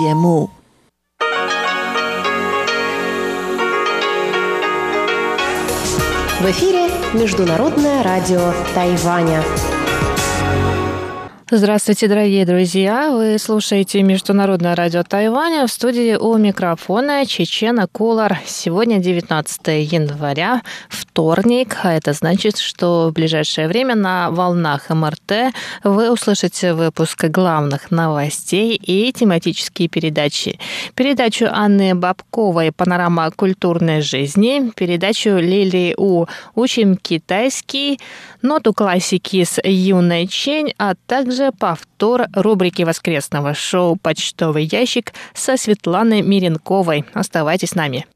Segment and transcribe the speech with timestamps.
[0.00, 0.48] 节目。
[6.40, 9.42] В эфире Международное радио Тайваня.
[11.52, 13.10] Здравствуйте, дорогие друзья!
[13.10, 18.38] Вы слушаете Международное радио Тайваня в студии у микрофона Чечена Кулар.
[18.46, 19.60] Сегодня 19
[19.92, 25.52] января, вторник, а это значит, что в ближайшее время на волнах МРТ
[25.82, 30.60] вы услышите выпуск главных новостей и тематические передачи.
[30.94, 37.98] Передачу Анны Бабковой «Панорама культурной жизни», передачу Лилии У «Учим китайский»,
[38.40, 45.56] ноту классики с Юной Чень, а также также повтор рубрики воскресного шоу «Почтовый ящик» со
[45.56, 47.04] Светланой Миренковой.
[47.14, 48.06] Оставайтесь с нами.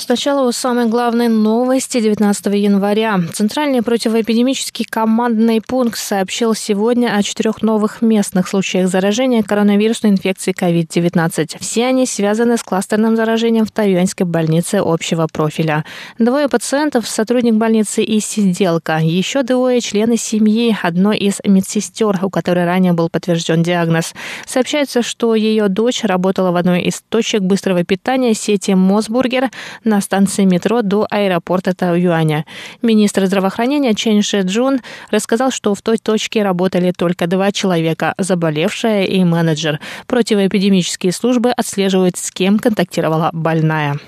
[0.00, 3.20] Сначала самые главные новости 19 января.
[3.34, 11.58] Центральный противоэпидемический командный пункт сообщил сегодня о четырех новых местных случаях заражения коронавирусной инфекцией COVID-19.
[11.60, 15.84] Все они связаны с кластерным заражением в Тайюаньской больнице общего профиля.
[16.18, 19.00] Двое пациентов– сотрудник больницы и сиделка.
[19.02, 24.14] Еще двое– члены семьи одной из медсестер, у которой ранее был подтвержден диагноз.
[24.46, 29.50] Сообщается, что ее дочь работала в одной из точек быстрого питания сети Мосбургер
[29.90, 32.46] на станции метро до аэропорта Тауюаня.
[32.80, 39.04] Министр здравоохранения Чен Ше Джун рассказал, что в той точке работали только два человека, заболевшая
[39.04, 39.80] и менеджер.
[40.06, 43.98] Противоэпидемические службы отслеживают, с кем контактировала больная.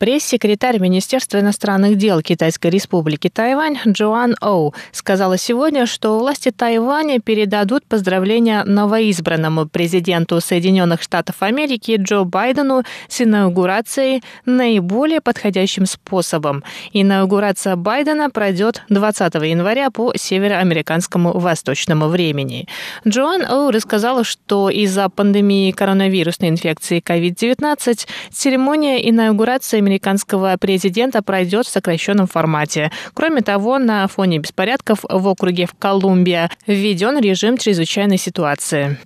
[0.00, 7.84] Пресс-секретарь Министерства иностранных дел Китайской республики Тайвань Джоан Оу сказала сегодня, что власти Тайваня передадут
[7.84, 16.64] поздравления новоизбранному президенту Соединенных Штатов Америки Джо Байдену с инаугурацией наиболее подходящим способом.
[16.94, 22.66] Инаугурация Байдена пройдет 20 января по североамериканскому восточному времени.
[23.06, 31.70] Джоан Оу рассказала, что из-за пандемии коронавирусной инфекции COVID-19 церемония инаугурации американского президента пройдет в
[31.70, 32.92] сокращенном формате.
[33.12, 38.98] Кроме того, на фоне беспорядков в округе в Колумбия введен режим чрезвычайной ситуации.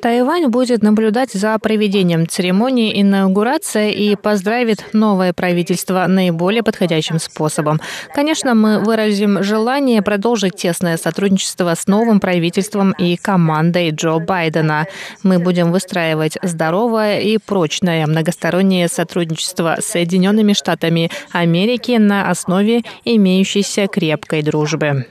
[0.00, 7.80] Тайвань будет наблюдать за проведением церемонии инаугурации и поздравит новое правительство наиболее подходящим способом.
[8.14, 14.86] Конечно, мы выразим желание продолжить тесное сотрудничество с новым правительством и командой Джо Байдена.
[15.24, 23.86] Мы будем выстраивать здоровое и прочное многостороннее сотрудничество с Соединенными Штатами Америки на основе имеющейся
[23.86, 25.06] крепкой дружбы.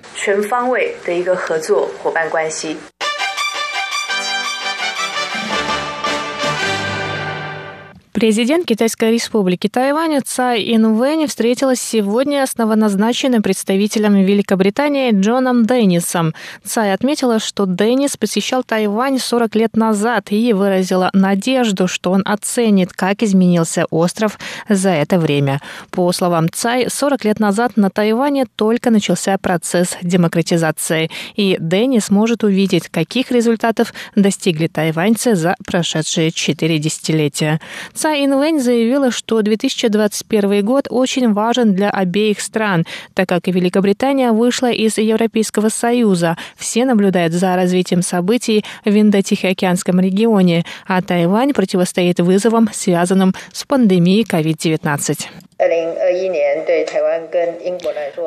[8.22, 16.36] Президент Китайской республики Тайвань Цай Инвэнь встретилась сегодня с новоназначенным представителем Великобритании Джоном Деннисом.
[16.64, 22.94] Цай отметила, что Деннис посещал Тайвань 40 лет назад и выразила надежду, что он оценит,
[22.94, 24.38] как изменился остров
[24.70, 25.60] за это время.
[25.90, 32.44] По словам Цай, 40 лет назад на Тайване только начался процесс демократизации, и Деннис может
[32.44, 37.60] увидеть, каких результатов достигли тайваньцы за прошедшие четыре десятилетия.
[37.96, 44.72] Цай Инвэнь заявила, что 2021 год очень важен для обеих стран, так как Великобритания вышла
[44.72, 46.38] из Европейского Союза.
[46.58, 54.24] Все наблюдают за развитием событий в Индо-Тихоокеанском регионе, а Тайвань противостоит вызовам, связанным с пандемией
[54.24, 55.28] COVID-19.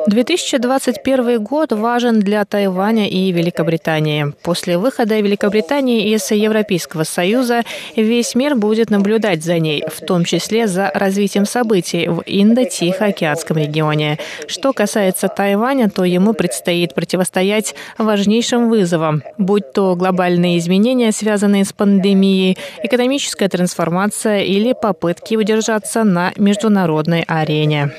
[0.07, 4.27] 2021 год важен для Тайваня и Великобритании.
[4.41, 7.63] После выхода Великобритании из Европейского Союза
[7.97, 14.19] весь мир будет наблюдать за ней, в том числе за развитием событий в Индо-Тихоокеанском регионе.
[14.47, 21.73] Что касается Тайваня, то ему предстоит противостоять важнейшим вызовам, будь то глобальные изменения, связанные с
[21.73, 27.91] пандемией, экономическая трансформация или попытки удержаться на международной арене.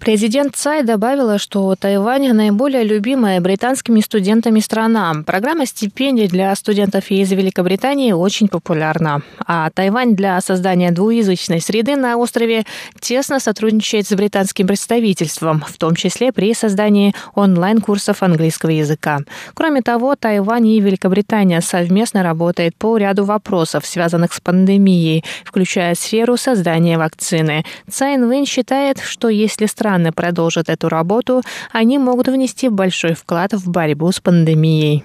[0.00, 5.12] Президент Цай добавила, что Тайвань– наиболее любимая британскими студентами страна.
[5.26, 9.22] Программа стипендий для студентов из Великобритании очень популярна.
[9.44, 12.64] А Тайвань для создания двуязычной среды на острове
[13.00, 19.18] тесно сотрудничает с британским представительством, в том числе при создании онлайн-курсов английского языка.
[19.54, 26.36] Кроме того, Тайвань и Великобритания совместно работают по ряду вопросов, связанных с пандемией, включая сферу
[26.36, 27.64] создания вакцины.
[27.90, 31.42] Цай Инвэнь считает, что если страна страны продолжат эту работу,
[31.72, 35.04] они могут внести большой вклад в борьбу с пандемией.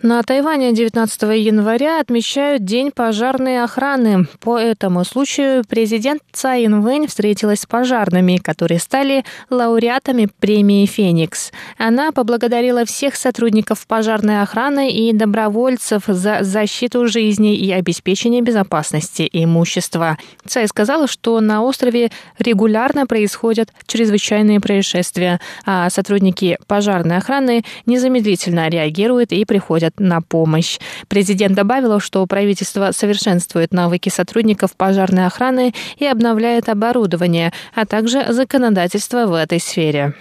[0.00, 4.28] На Тайване 19 января отмечают День пожарной охраны.
[4.38, 11.50] По этому случаю президент Цай Инвэнь встретилась с пожарными, которые стали лауреатами премии «Феникс».
[11.78, 20.16] Она поблагодарила всех сотрудников пожарной охраны и добровольцев за защиту жизни и обеспечение безопасности имущества.
[20.46, 29.32] Цай сказала, что на острове регулярно происходят чрезвычайные происшествия, а сотрудники пожарной охраны незамедлительно реагируют
[29.32, 30.78] и приходят приходят на помощь.
[31.08, 39.26] Президент добавил, что правительство совершенствует навыки сотрудников пожарной охраны и обновляет оборудование, а также законодательство
[39.26, 40.14] в этой сфере.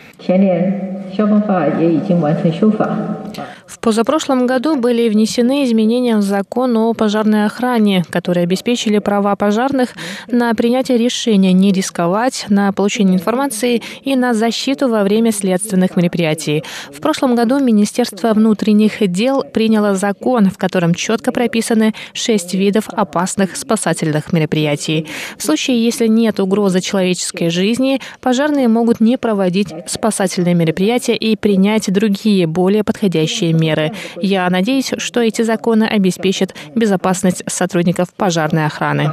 [3.67, 9.89] В позапрошлом году были внесены изменения в закон о пожарной охране, которые обеспечили права пожарных
[10.27, 16.63] на принятие решения не рисковать, на получение информации и на защиту во время следственных мероприятий.
[16.91, 23.57] В прошлом году Министерство внутренних дел приняло закон, в котором четко прописаны шесть видов опасных
[23.57, 25.07] спасательных мероприятий.
[25.37, 31.91] В случае, если нет угрозы человеческой жизни, пожарные могут не проводить спасательные мероприятия и принять
[31.91, 33.91] другие, более подходящие меры.
[34.21, 39.11] Я надеюсь, что эти законы обеспечат безопасность сотрудников пожарной охраны.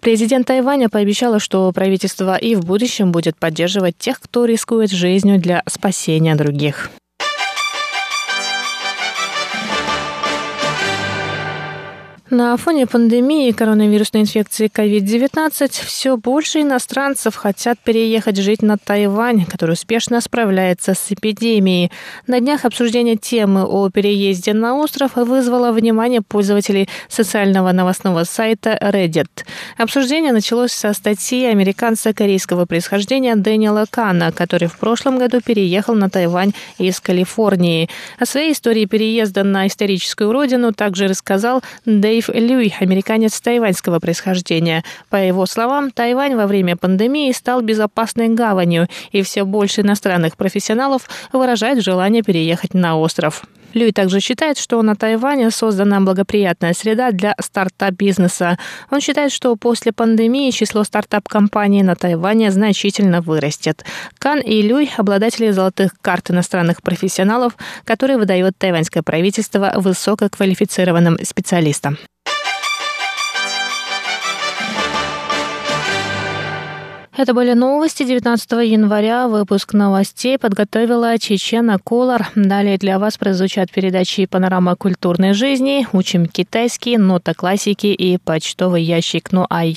[0.00, 5.62] Президент Тайваня пообещала, что правительство и в будущем будет поддерживать тех, кто рискует жизнью для
[5.66, 6.90] спасения других.
[12.28, 19.74] На фоне пандемии коронавирусной инфекции COVID-19 все больше иностранцев хотят переехать жить на Тайвань, который
[19.74, 21.92] успешно справляется с эпидемией.
[22.26, 29.44] На днях обсуждение темы о переезде на остров вызвало внимание пользователей социального новостного сайта Reddit.
[29.78, 36.10] Обсуждение началось со статьи американца корейского происхождения Дэниела Кана, который в прошлом году переехал на
[36.10, 37.88] Тайвань из Калифорнии.
[38.18, 44.84] О своей истории переезда на историческую родину также рассказал Дэйв Дэйв Люй, американец тайваньского происхождения.
[45.10, 51.10] По его словам, Тайвань во время пандемии стал безопасной гаванью, и все больше иностранных профессионалов
[51.34, 53.44] выражают желание переехать на остров.
[53.74, 58.58] Люй также считает, что на Тайване создана благоприятная среда для стартап-бизнеса.
[58.90, 63.84] Он считает, что после пандемии число стартап-компаний на Тайване значительно вырастет.
[64.18, 71.98] Кан и Люй– обладатели золотых карт иностранных профессионалов, которые выдает тайваньское правительство высококвалифицированным специалистам.
[77.18, 79.26] Это были новости 19 января.
[79.26, 82.26] Выпуск новостей подготовила Чечена Колор.
[82.34, 89.32] Далее для вас прозвучат передачи «Панорама культурной жизни», «Учим китайский», «Нота классики» и «Почтовый ящик».
[89.32, 89.64] Ну а